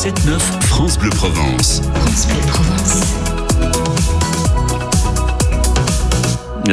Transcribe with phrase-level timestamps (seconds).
[0.00, 1.82] 7-9 France Bleu Provence.
[1.94, 3.02] France Bleu Provence.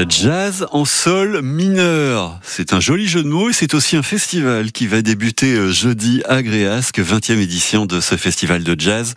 [0.08, 2.40] Jazz en sol mineur.
[2.42, 5.74] C'est un joli jeu de mots et c'est aussi un festival qui va débuter euh,
[5.74, 9.14] jeudi à Gréasque, 20e édition de ce festival de jazz,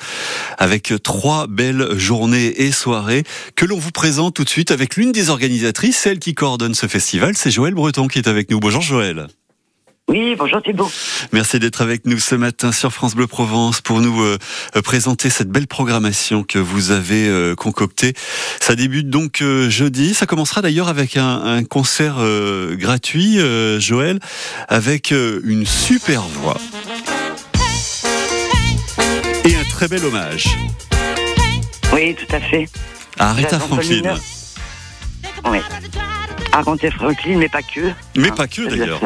[0.59, 3.23] avec trois belles journées et soirées
[3.55, 6.89] que l'on vous présente tout de suite avec l'une des organisatrices, celle qui coordonne ce
[6.89, 8.59] festival, c'est Joël Breton qui est avec nous.
[8.59, 9.29] Bonjour Joël.
[10.11, 10.91] Oui, bonjour Thibault.
[11.31, 14.39] Merci d'être avec nous ce matin sur France Bleu Provence pour nous euh,
[14.75, 18.15] euh, présenter cette belle programmation que vous avez euh, concoctée.
[18.61, 20.13] Ça débute donc euh, jeudi.
[20.13, 22.17] Ça commencera d'ailleurs avec un, un concert
[22.73, 23.39] gratuit,
[23.79, 24.19] Joël,
[24.69, 26.57] avec une super voix
[29.45, 30.49] et un très bel hommage
[31.95, 32.69] Oui, tout à fait.
[33.19, 34.17] à Franklin.
[35.45, 35.59] Oui.
[36.53, 37.93] Aretha Franklin, mais pas que.
[38.17, 39.01] Mais Hein, pas que, la d'ailleurs.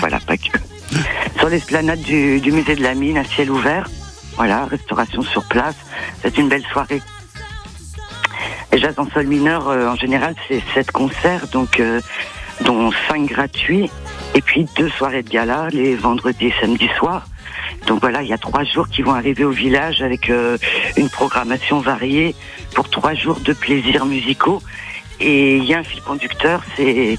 [0.00, 0.58] Voilà, pas que.
[1.38, 3.88] sur l'esplanade du, du musée de la mine, à ciel ouvert.
[4.36, 5.76] Voilà, restauration sur place.
[6.22, 7.02] C'est une belle soirée.
[8.72, 12.00] Et Jazz en sol mineur, euh, en général, c'est sept concerts, donc euh,
[12.64, 13.90] dont cinq gratuits,
[14.34, 17.26] et puis deux soirées de gala, les vendredis et samedis soirs.
[17.86, 20.58] Donc voilà, il y a trois jours qui vont arriver au village avec euh,
[20.96, 22.34] une programmation variée
[22.74, 24.62] pour trois jours de plaisirs musicaux.
[25.20, 27.18] Et il y a un fil conducteur, c'est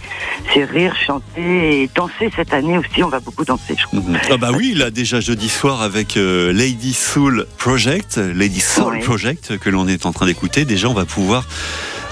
[0.63, 3.03] rire, chanter et danser cette année aussi.
[3.03, 3.99] On va beaucoup danser, je crois.
[4.31, 8.99] Ah bah oui, là déjà jeudi soir avec euh, Lady Soul Project, Lady Soul Ouais.
[8.99, 10.65] Project que l'on est en train d'écouter.
[10.65, 11.45] Déjà, on va pouvoir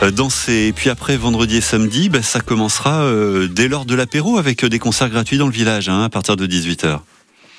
[0.04, 0.68] euh, danser.
[0.68, 4.64] Et puis après, vendredi et samedi, bah, ça commencera euh, dès l'heure de l'apéro avec
[4.66, 7.00] des concerts gratuits dans le village hein, à partir de 18h.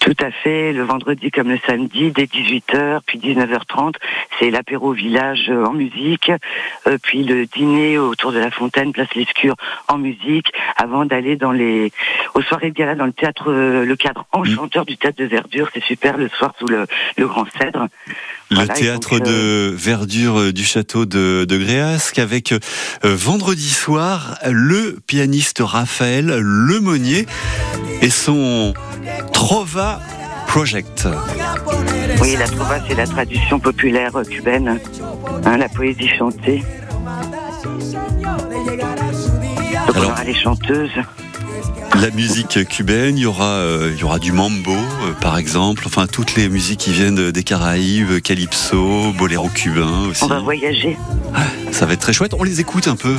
[0.09, 3.93] Tout à fait, le vendredi comme le samedi, dès 18h, puis 19h30,
[4.39, 6.33] c'est l'apéro village euh, en musique,
[6.87, 9.57] euh, puis le dîner autour de la fontaine, place Lescure
[9.87, 11.93] en musique, avant d'aller dans les
[12.35, 15.69] aux soirées de gala dans le théâtre, euh, le cadre enchanteur du théâtre de Verdure,
[15.75, 16.87] c'est super le soir sous le,
[17.19, 17.89] le grand cèdre.
[18.51, 22.59] Le Voilà, théâtre donc, de verdure du château de, de Gréasque avec euh,
[23.03, 27.27] vendredi soir le pianiste Raphaël Lemonnier
[28.01, 28.73] et son
[29.39, 30.01] Trova
[30.49, 31.07] Project.
[32.21, 34.81] Oui, la trova, c'est la tradition populaire cubaine,
[35.45, 36.65] hein, la poésie chantée.
[39.87, 40.91] Donc on Alors- aura les chanteuses.
[42.01, 45.85] La musique cubaine, il y aura, euh, il y aura du mambo, euh, par exemple,
[45.87, 50.25] enfin toutes les musiques qui viennent des Caraïbes, calypso, boléro cubain aussi.
[50.25, 50.97] On va voyager.
[51.71, 52.35] Ça va être très chouette.
[52.37, 53.15] On les écoute un peu.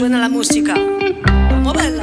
[0.00, 0.72] Suena la música.
[1.50, 2.02] Vamos a verla.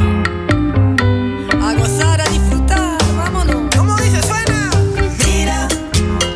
[1.68, 3.76] A gozar, a disfrutar, vámonos.
[3.76, 4.22] ¿Cómo dice?
[4.22, 4.70] Suena.
[5.26, 5.68] Mira,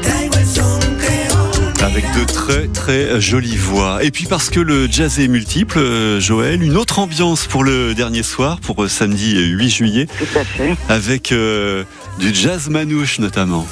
[0.01, 1.83] traigo el son creol.
[1.83, 4.03] Avec de très très jolies voix.
[4.03, 7.93] Et puis parce que le jazz est multiple, euh, Joël, une autre ambiance pour le
[7.93, 10.75] dernier soir, pour euh, samedi 8 juillet, Tout à fait.
[10.89, 11.83] avec euh,
[12.19, 13.67] du jazz manouche notamment.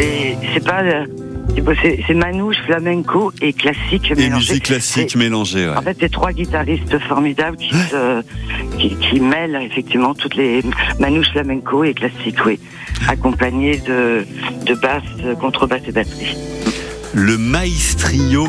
[0.00, 0.80] Et c'est pas.
[0.82, 1.04] euh,
[2.06, 4.52] c'est manouche, flamenco et classique Et mélangé.
[4.52, 5.68] musique classique mélangée.
[5.68, 5.76] ouais.
[5.76, 8.22] En fait, c'est trois guitaristes formidables qui, se,
[8.78, 10.62] qui, qui mêlent effectivement toutes les
[10.98, 12.58] manouches flamenco et classiques, oui,
[13.08, 14.26] accompagnés de,
[14.66, 15.02] de basse,
[15.40, 16.36] contrebasse et batterie.
[17.14, 18.48] Le Maestrio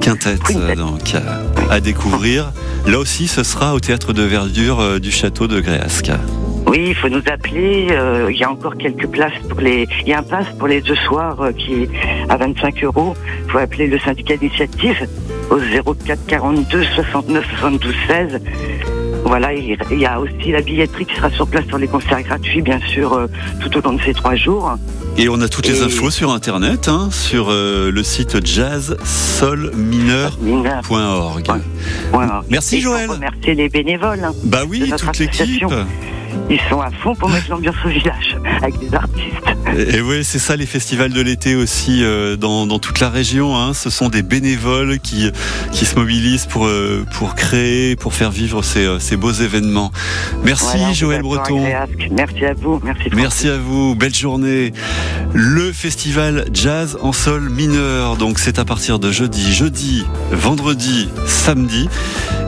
[0.00, 0.56] Quintet, Quintet.
[0.56, 2.52] euh, donc, à, à découvrir.
[2.86, 6.10] Là aussi, ce sera au théâtre de verdure euh, du château de Gréasque.
[6.72, 7.88] Oui, il faut nous appeler.
[7.90, 9.86] euh, Il y a encore quelques places pour les.
[10.02, 11.90] Il y a un pass pour les deux soirs euh, qui est
[12.30, 13.14] à 25 euros.
[13.44, 15.06] Il faut appeler le syndicat d'initiative
[15.50, 15.58] au
[16.06, 18.40] 04 42 69 72 16.
[19.24, 22.60] Voilà, il y a aussi la billetterie qui sera sur place sur les concerts gratuits,
[22.62, 23.26] bien sûr, euh,
[23.60, 24.72] tout au long de ces trois jours.
[25.18, 30.40] Et on a toutes les infos sur internet, hein, sur euh, le site jazzsolmineur.org.
[30.42, 30.82] Mineur.
[32.12, 32.42] Voilà.
[32.50, 33.10] Merci, Et Joël.
[33.10, 34.24] remercier les bénévoles.
[34.24, 34.32] hein.
[34.44, 35.64] Bah oui, de notre toute l'équipe.
[36.50, 39.22] Ils sont à fond pour mettre l'ambiance au village avec des artistes.
[39.76, 43.08] Et, et oui, c'est ça les festivals de l'été aussi euh, dans, dans toute la
[43.08, 43.56] région.
[43.56, 43.74] Hein.
[43.74, 45.30] Ce sont des bénévoles qui,
[45.72, 49.92] qui se mobilisent pour, euh, pour créer, pour faire vivre ces, euh, ces beaux événements.
[50.44, 51.64] Merci Voilà, Joël Breton.
[52.10, 52.80] Merci à vous.
[52.84, 53.08] Merci.
[53.14, 54.72] Merci à vous, belle journée.
[55.32, 61.88] Le festival Jazz en sol mineur, donc c'est à partir de jeudi, jeudi, vendredi, samedi.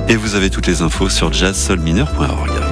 [0.09, 2.64] Et vous avez toutes les infos sur jazzsolmineur.org.